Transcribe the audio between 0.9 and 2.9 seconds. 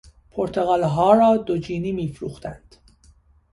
را دوجینی میفروختند.